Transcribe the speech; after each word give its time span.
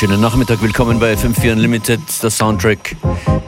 Schönen 0.00 0.22
Nachmittag, 0.22 0.62
willkommen 0.62 0.98
bei 0.98 1.12
FM4 1.12 1.52
Unlimited. 1.52 2.00
Der 2.22 2.30
Soundtrack 2.30 2.96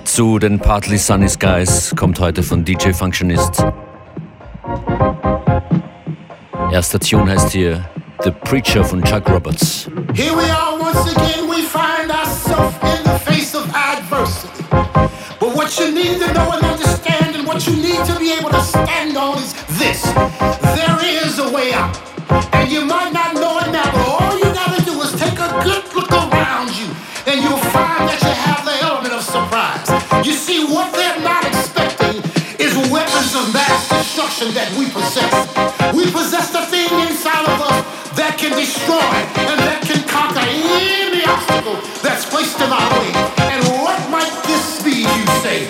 zu 0.05 0.39
den 0.39 0.59
Partly 0.59 0.99
Sunny 0.99 1.27
Skies 1.27 1.95
kommt 1.97 2.21
heute 2.21 2.43
von 2.43 2.63
DJ 2.63 2.91
Functionist. 2.91 3.65
Erste 6.71 6.99
Station 6.99 7.27
heißt 7.27 7.53
hier 7.53 7.89
The 8.23 8.33
Preacher 8.33 8.85
von 8.85 9.03
Chuck 9.03 9.31
Roberts. 9.31 9.89
Here 10.13 10.37
we 10.37 10.43
are 10.53 10.79
once 10.79 11.11
again, 11.17 11.49
we 11.49 11.63
find 11.63 12.11
ourselves 12.11 12.77
in 12.83 13.03
the 13.03 13.19
face 13.25 13.55
of 13.55 13.67
adversity. 13.75 14.63
But 15.41 15.57
what 15.57 15.75
you 15.79 15.91
need 15.91 16.21
to 16.21 16.35
know 16.35 16.51
and 16.53 16.63
understand 16.71 17.35
and 17.35 17.49
what 17.49 17.67
you 17.67 17.73
need 17.77 18.05
to 18.05 18.19
be 18.19 18.31
able 18.39 18.51
to 18.51 18.61
stand 18.61 19.17
on 19.17 19.39
is 19.39 19.55
this. 19.79 20.52
That 28.07 28.21
you 28.23 28.35
have 28.35 28.63
the 28.65 28.77
element 28.83 29.15
of 29.15 29.23
surprise. 29.23 29.87
You 30.27 30.33
see, 30.33 30.65
what 30.67 30.93
they're 30.93 31.21
not 31.21 31.45
expecting 31.45 32.23
is 32.59 32.75
weapons 32.91 33.35
of 33.35 33.53
mass 33.53 33.89
destruction 33.89 34.55
that 34.55 34.71
we 34.79 34.87
possess. 34.91 35.33
We 35.95 36.07
possess 36.11 36.51
the 36.53 36.63
thing 36.71 36.91
inside 37.07 37.45
of 37.47 37.59
us 37.59 37.79
that 38.15 38.39
can 38.39 38.53
destroy 38.55 39.13
and 39.51 39.59
that 39.67 39.83
can 39.83 40.03
conquer 40.07 40.45
any 40.47 41.25
obstacle 41.25 41.79
that's 42.03 42.27
placed 42.29 42.61
in 42.61 42.71
our 42.71 42.91
way. 43.01 43.11
And 43.51 43.61
what 43.83 43.99
might 44.11 44.35
this 44.47 44.83
be, 44.83 45.03
you 45.03 45.25
say? 45.43 45.67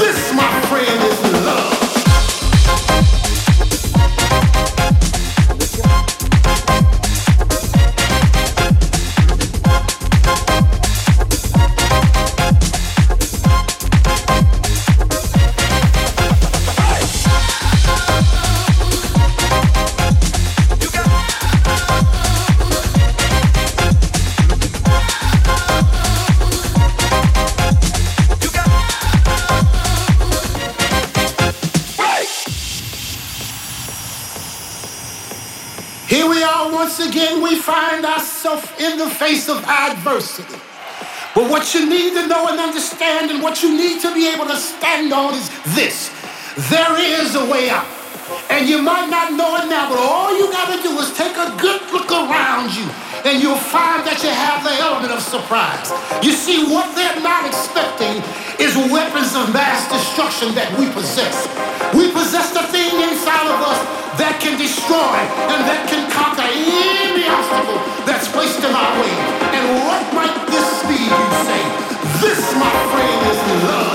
This, 0.00 0.20
my 0.34 0.50
friend, 0.68 0.98
is 1.10 1.23
adversity. 40.14 40.58
But 41.34 41.50
what 41.50 41.74
you 41.74 41.88
need 41.88 42.14
to 42.14 42.28
know 42.28 42.46
and 42.48 42.60
understand, 42.60 43.30
and 43.30 43.42
what 43.42 43.62
you 43.62 43.76
need 43.76 44.00
to 44.02 44.14
be 44.14 44.28
able 44.32 44.46
to 44.46 44.56
stand 44.56 45.12
on 45.12 45.34
is 45.34 45.50
this 45.74 46.10
there 46.70 46.96
is 46.98 47.34
a 47.34 47.44
way 47.50 47.68
out. 47.68 48.03
And 48.48 48.68
you 48.68 48.80
might 48.80 49.10
not 49.10 49.32
know 49.36 49.56
it 49.60 49.68
now, 49.68 49.88
but 49.88 49.98
all 50.00 50.32
you 50.32 50.48
gotta 50.50 50.80
do 50.80 50.96
is 50.98 51.12
take 51.12 51.36
a 51.36 51.52
good 51.60 51.80
look 51.92 52.08
around 52.08 52.72
you, 52.72 52.88
and 53.28 53.42
you'll 53.42 53.60
find 53.60 54.00
that 54.08 54.24
you 54.24 54.32
have 54.32 54.64
the 54.64 54.72
element 54.80 55.12
of 55.12 55.20
surprise. 55.20 55.92
You 56.24 56.32
see, 56.32 56.64
what 56.72 56.88
they're 56.96 57.20
not 57.20 57.44
expecting 57.44 58.24
is 58.56 58.72
weapons 58.88 59.36
of 59.36 59.52
mass 59.52 59.84
destruction 59.92 60.56
that 60.56 60.72
we 60.80 60.88
possess. 60.96 61.36
We 61.92 62.08
possess 62.16 62.52
the 62.56 62.64
thing 62.72 62.96
inside 63.04 63.44
of 63.44 63.60
us 63.60 63.80
that 64.16 64.40
can 64.40 64.56
destroy 64.56 65.16
and 65.50 65.60
that 65.68 65.84
can 65.90 66.08
conquer 66.08 66.48
any 66.48 67.28
obstacle 67.28 67.80
that's 68.08 68.28
placed 68.32 68.62
in 68.64 68.72
our 68.72 68.92
way. 69.04 69.14
And 69.52 69.64
what 69.84 70.00
might 70.16 70.38
this 70.48 70.68
be, 70.88 70.96
you 70.96 71.22
say? 71.44 71.62
This, 72.24 72.40
my 72.56 72.72
friend, 72.88 73.20
is 73.28 73.64
love. 73.68 73.93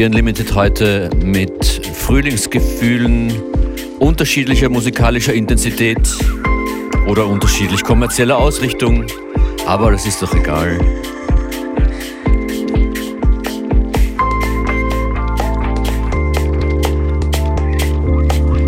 FM4 0.00 0.06
Unlimited 0.06 0.54
heute 0.54 1.10
mit 1.22 1.64
Frühlingsgefühlen 1.94 3.32
unterschiedlicher 3.98 4.70
musikalischer 4.70 5.34
Intensität 5.34 6.00
oder 7.06 7.26
unterschiedlich 7.26 7.84
kommerzieller 7.84 8.38
Ausrichtung, 8.38 9.04
aber 9.66 9.90
das 9.90 10.06
ist 10.06 10.22
doch 10.22 10.34
egal. 10.34 10.78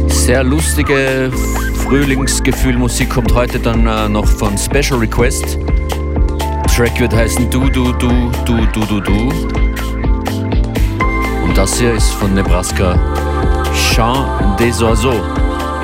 Sehr 0.08 0.44
lustige 0.44 1.32
Frühlingsgefühlmusik 1.85 3.08
kommt 3.08 3.32
heute 3.32 3.58
dann 3.58 3.87
äh, 3.87 4.08
noch 4.08 4.26
von 4.26 4.58
Special 4.58 4.99
Request. 4.99 5.58
Track 6.76 7.00
wird 7.00 7.14
heißen 7.14 7.49
Du, 7.50 7.70
Du, 7.70 7.93
Du, 7.93 8.31
Du, 8.44 8.67
Du, 8.73 8.85
Du, 8.87 9.00
Du. 9.00 9.72
Das 11.54 11.78
hier 11.78 11.93
ist 11.93 12.10
von 12.14 12.32
Nebraska 12.32 12.94
Chant 13.75 14.58
des 14.58 14.82
Oiseaux 14.82 15.22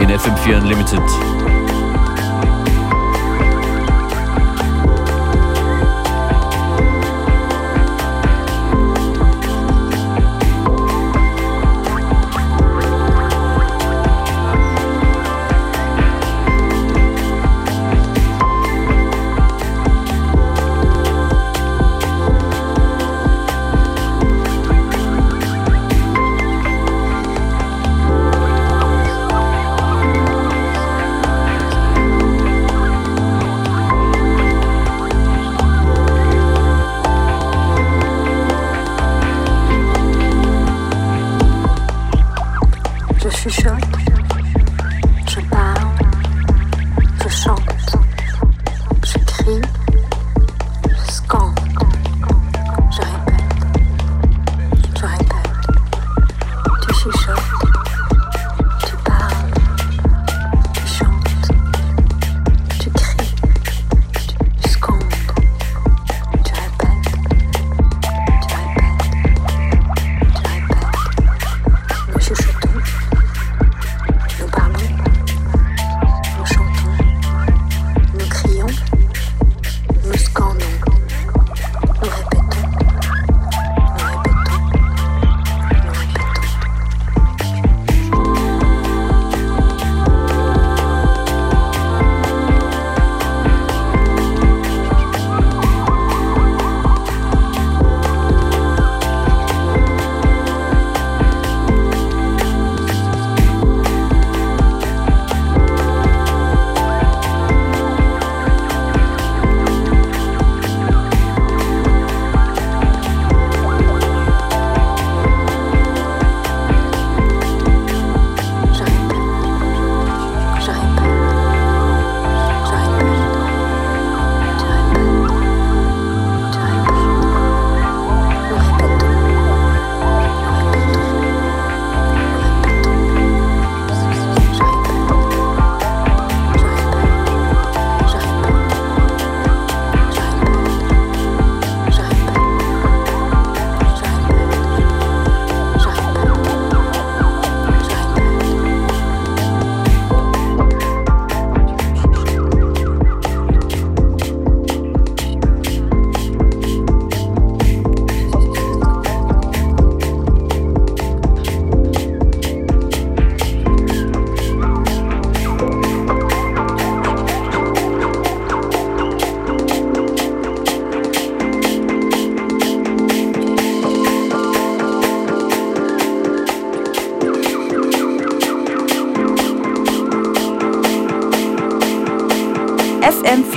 in 0.00 0.08
FM4 0.08 0.62
Unlimited. 0.62 1.37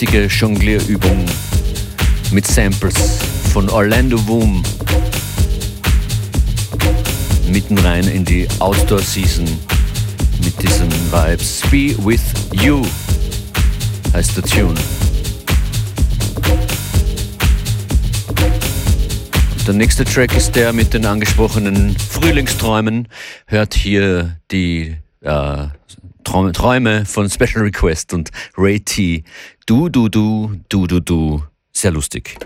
richtige 0.00 0.28
Jonglierübung 0.28 1.26
mit 2.30 2.46
Samples 2.46 3.18
von 3.52 3.68
Orlando 3.68 4.18
Boom 4.22 4.62
mitten 7.50 7.76
rein 7.76 8.08
in 8.08 8.24
die 8.24 8.48
Outdoor 8.60 9.00
Season 9.02 9.44
mit 10.42 10.62
diesen 10.62 10.90
Vibes. 11.12 11.60
Be 11.70 11.94
with 12.02 12.22
you 12.52 12.82
heißt 14.14 14.38
der 14.38 14.44
Tune. 14.44 14.74
Der 19.66 19.74
nächste 19.74 20.06
Track 20.06 20.34
ist 20.34 20.56
der 20.56 20.72
mit 20.72 20.94
den 20.94 21.04
angesprochenen 21.04 21.94
Frühlingsträumen. 21.98 23.06
Hört 23.44 23.74
hier 23.74 24.38
die 24.50 24.96
äh, 25.20 25.66
Träume 26.24 27.04
von 27.04 27.28
Special 27.28 27.64
Request 27.64 28.14
und 28.14 28.30
Ray 28.56 28.80
T 28.80 29.24
Du, 29.70 29.88
du, 29.88 30.08
du, 30.08 30.48
du, 30.68 30.86
du, 30.88 31.00
du. 31.00 31.38
Sehr 31.72 31.92
lustig. 31.92 32.36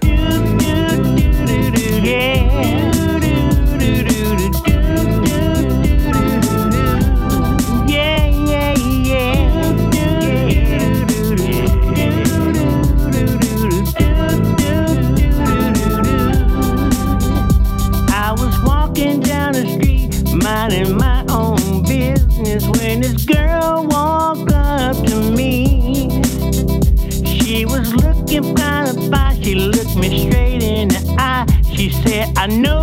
I 32.45 32.47
know 32.49 32.74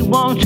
won't 0.00 0.41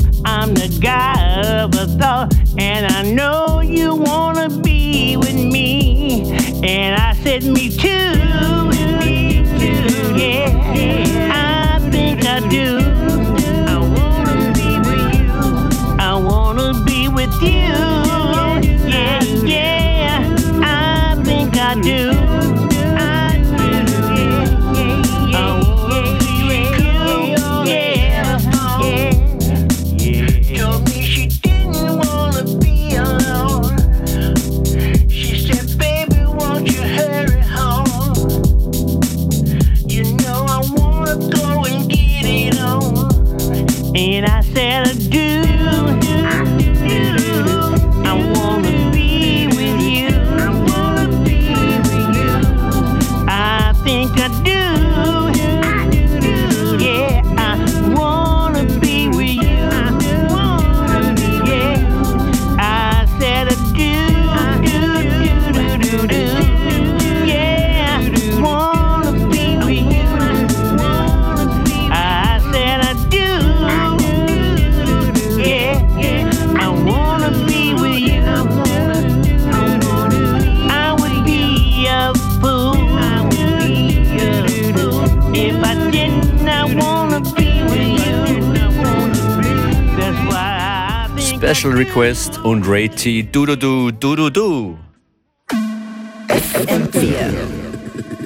Quest 91.97 92.37
und 92.43 92.63
Ray 92.69 92.87
T. 92.89 93.23
Du 93.23 93.47
du 93.47 93.57
du 93.57 93.91
du 93.91 94.15
du 94.15 94.29
du. 94.29 94.77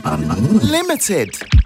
Unlimited. 0.04 1.61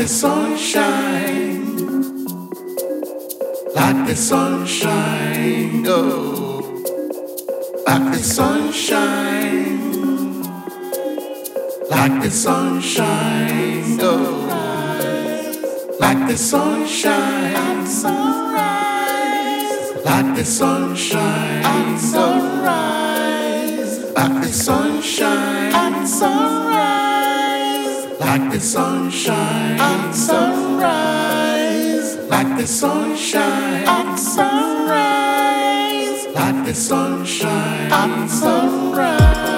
The 0.00 0.08
sunshine. 0.08 1.76
Like 3.74 4.06
the 4.06 4.16
sunshine. 4.16 5.84
Oh. 5.86 6.62
Like 7.86 8.12
the 8.14 8.22
sunshine. 8.22 9.92
Like 11.90 12.22
the 12.22 12.30
sunshine. 12.30 13.98
Oh. 14.00 14.46
Like 16.00 16.28
the 16.28 16.36
sunshine. 16.38 17.86
Sunrise. 17.86 19.94
Like 20.02 20.34
the 20.34 20.44
sunshine. 20.46 21.98
Sunrise. 21.98 23.98
Like 24.16 24.42
the 24.44 24.48
sunshine. 24.48 26.06
Sunrise. 26.06 26.69
Like 28.20 28.52
the 28.52 28.60
sunshine. 28.60 29.80
And 29.80 30.14
sunrise. 30.14 30.78
Like 32.28 32.54
the 32.58 32.66
sunshine. 32.66 33.88
And 33.88 34.18
sunrise. 34.18 35.06
Like 36.34 36.66
the 36.66 36.74
sunshine. 36.74 37.90
And 37.90 38.30
sunrise. 38.30 39.49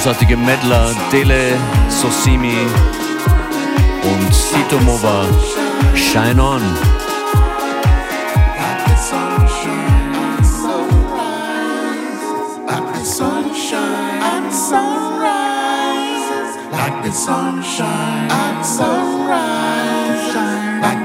Großartige 0.00 0.32
Medler 0.34 0.94
Dele 1.12 1.52
Sosimi 1.90 2.56
und 4.02 4.34
Sito 4.34 4.80
Mova 4.80 5.26
Shine 5.94 6.42
On. 6.42 6.62
The 12.94 13.04
sunshine 13.06 14.22
at 14.22 14.50
sunrise. 14.52 16.56
Like 16.72 17.02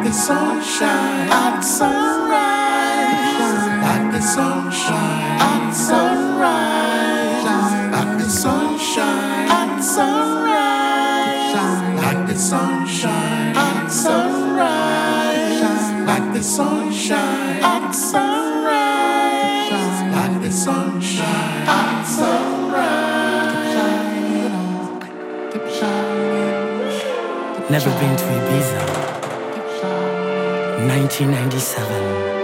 the 0.04 0.14
sunshine 0.14 1.30
at 1.30 1.64
sunrise. 1.64 3.42
Like 3.82 4.12
the 4.14 4.22
sunshine 4.22 5.42
at 5.42 5.74
sunrise. 5.74 6.75
Sunshine 16.46 17.64
at 17.64 17.92
sunrise. 17.92 19.72
Like 20.16 20.42
the 20.44 20.52
sunshine 20.52 21.68
at 21.68 22.04
sunrise. 22.04 23.74
Keep 25.52 25.68
shining. 25.78 26.92
Never 27.72 27.90
been 28.00 28.16
to 28.16 28.26
Ibiza. 28.26 28.82
1997. 30.88 32.35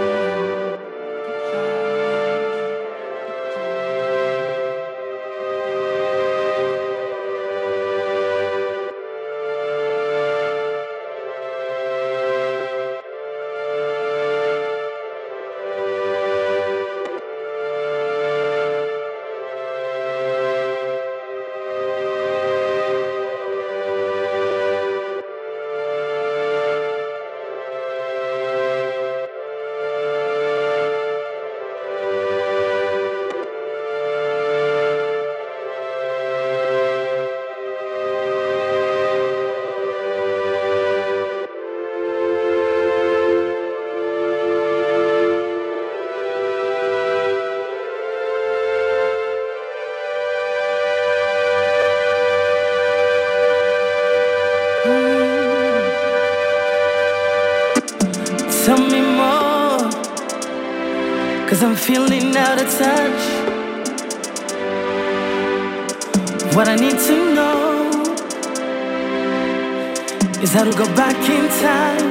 Time. 71.62 72.10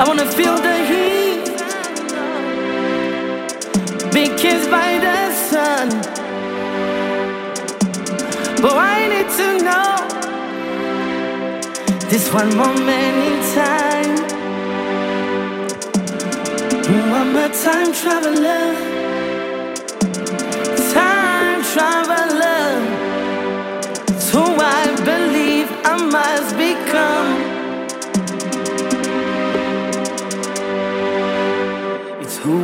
I 0.00 0.02
wanna 0.08 0.28
feel 0.38 0.56
the 0.68 0.76
heat, 0.90 1.44
be 4.16 4.24
kissed 4.42 4.70
by 4.70 4.90
the 5.06 5.18
sun. 5.50 5.86
But 8.62 8.74
I 8.94 8.98
need 9.12 9.28
to 9.40 9.48
know 9.66 9.92
this 12.12 12.24
one 12.40 12.50
moment 12.56 13.16
in 13.28 13.38
time. 13.60 14.14
I'm 17.18 17.36
a 17.36 17.48
time 17.64 17.90
traveler, 18.00 18.66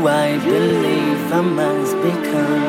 I 0.08 0.38
believe 0.38 1.32
I 1.32 1.40
must 1.42 1.94
become. 1.96 2.67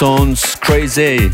Art 0.00 0.08
of 0.08 0.18
Tones, 0.18 0.60
Crazy. 0.60 1.30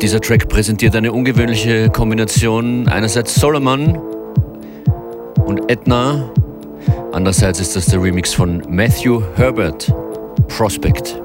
Dieser 0.00 0.20
Track 0.20 0.48
präsentiert 0.48 0.94
eine 0.96 1.12
ungewöhnliche 1.12 1.88
Kombination. 1.90 2.88
Einerseits 2.88 3.34
Solomon 3.34 4.03
andererseits 7.24 7.58
ist 7.58 7.74
das 7.74 7.86
der 7.86 8.02
Remix 8.02 8.34
von 8.34 8.62
Matthew 8.68 9.22
Herbert, 9.34 9.90
Prospect. 10.48 11.23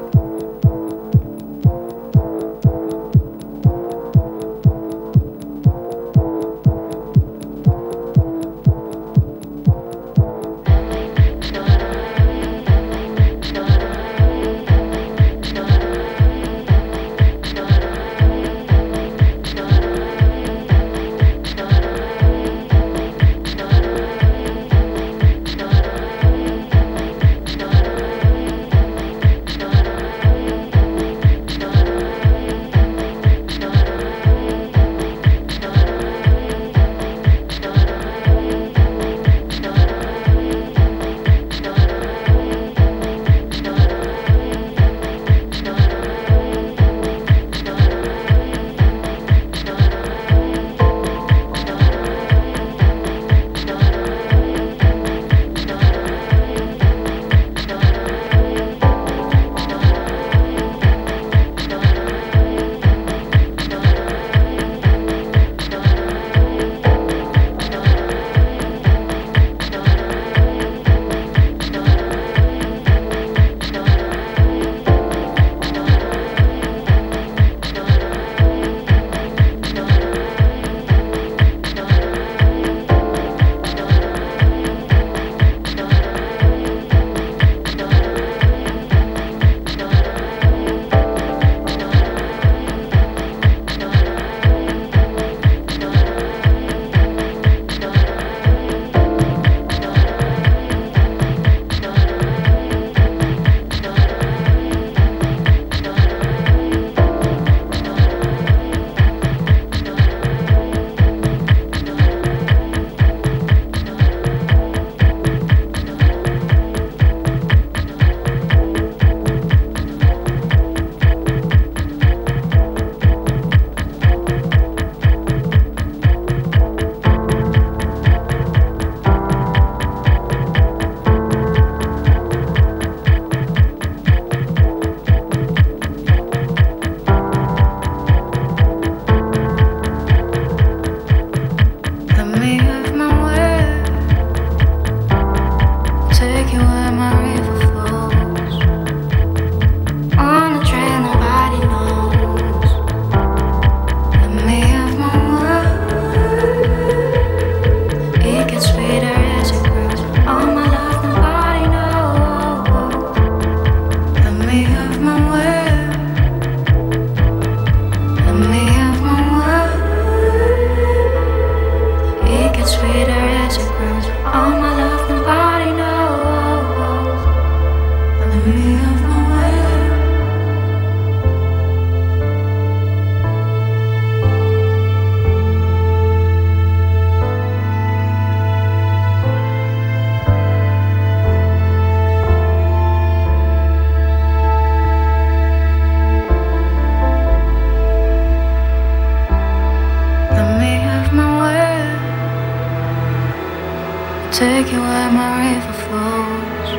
take 204.31 204.71
you 204.71 204.79
where 204.79 205.11
my 205.11 205.53
river 205.53 205.73
flows. 205.73 206.69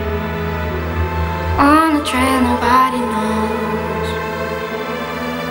On 1.59 1.97
a 1.97 2.03
trail 2.05 2.41
nobody 2.43 3.01
knows. 3.13 4.09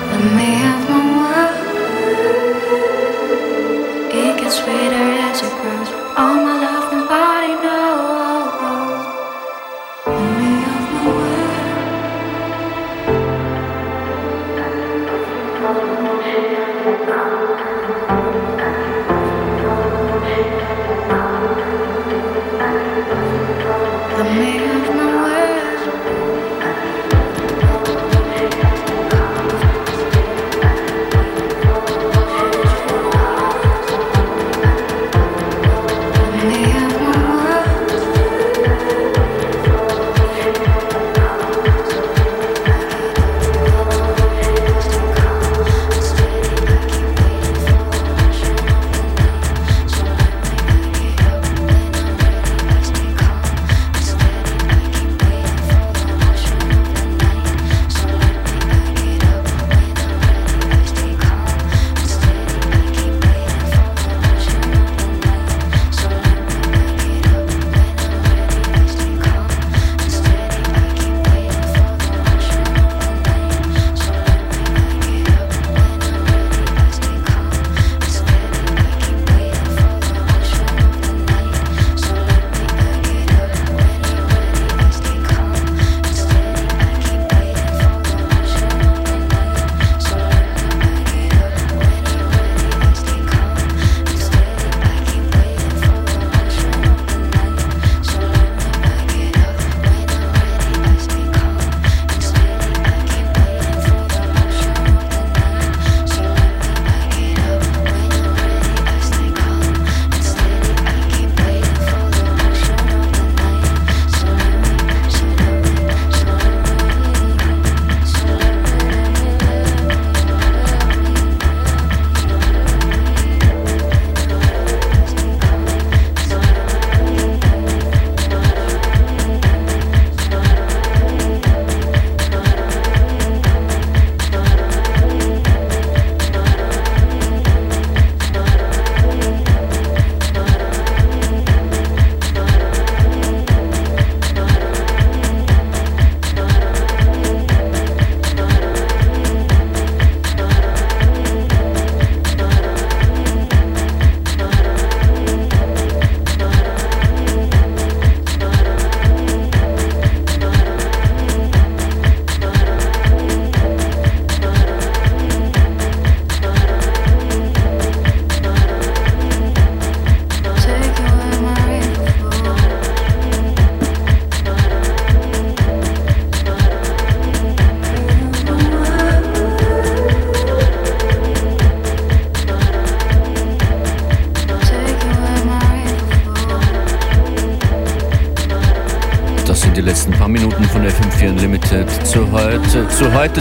Let 0.09 0.23
me 0.37 0.49
have 0.63 0.81
my 0.89 1.01
world. 1.17 1.55
It 4.13 4.33
gets 4.39 4.55
sweeter 4.55 5.09
as 5.27 5.41
it 5.41 5.53
grows. 5.61 5.89
All 6.17 6.35
my 6.35 6.58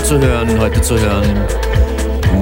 zu 0.09 0.19
hören, 0.19 0.59
heute 0.59 0.81
zu 0.81 0.99
hören. 0.99 1.45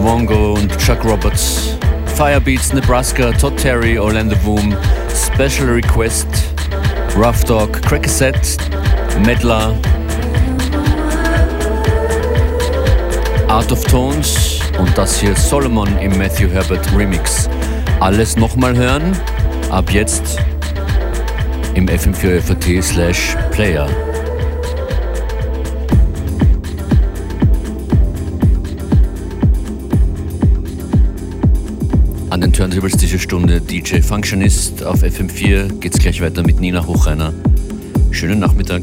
Wongo 0.01 0.53
und 0.53 0.79
Chuck 0.79 1.05
Roberts, 1.05 1.77
Firebeats, 2.14 2.73
Nebraska, 2.73 3.33
Todd 3.33 3.57
Terry, 3.57 3.99
Orlando 3.99 4.37
Boom, 4.45 4.73
Special 5.12 5.69
Request, 5.71 6.29
Rough 7.17 7.43
Dog, 7.43 7.83
Crackaset, 7.83 8.39
Medler, 9.25 9.75
Art 13.49 13.73
of 13.73 13.83
Tones 13.87 14.61
und 14.79 14.97
das 14.97 15.19
hier 15.19 15.35
Solomon 15.35 15.89
im 15.99 16.17
Matthew 16.17 16.49
Herbert 16.49 16.87
Remix. 16.97 17.51
Alles 17.99 18.37
nochmal 18.37 18.77
hören, 18.77 19.11
ab 19.71 19.91
jetzt 19.91 20.39
im 21.75 21.89
fm4fat 21.89 22.81
slash 22.81 23.37
player. 23.51 23.89
Turntables 32.77 32.99
diese 32.99 33.18
Stunde 33.18 33.62
DJ 33.62 34.03
Functionist 34.03 34.85
auf 34.85 35.03
FM4 35.03 35.79
geht's 35.81 35.99
gleich 35.99 36.20
weiter 36.20 36.43
mit 36.43 36.61
Nina 36.61 36.87
Hochreiner. 36.87 37.33
Schönen 38.11 38.39
Nachmittag. 38.39 38.83